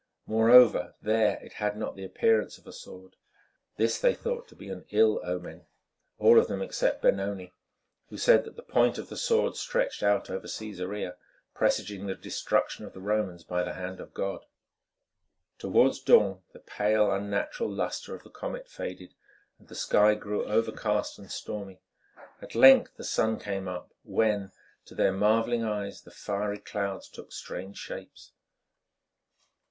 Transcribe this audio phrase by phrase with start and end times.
[0.25, 3.17] Moreover, there it had not the appearance of a sword.
[3.77, 5.67] This they thought to be an ill omen,
[6.17, 7.53] all of them except Benoni,
[8.09, 11.17] who said that the point of the sword stretched out over Cæsarea,
[11.53, 14.43] presaging the destruction of the Romans by the hand of God.
[15.59, 19.13] Towards dawn, the pale, unnatural lustre of the comet faded,
[19.59, 21.79] and the sky grew overcast and stormy.
[22.41, 24.51] At length the sun came up, when,
[24.85, 28.31] to their marvelling eyes, the fiery clouds took strange shapes.